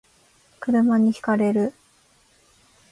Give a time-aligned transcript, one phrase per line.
[0.59, 1.75] 車に轢かれる